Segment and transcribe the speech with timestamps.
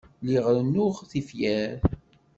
[0.23, 1.77] Lliɣ rennuɣ tifyar.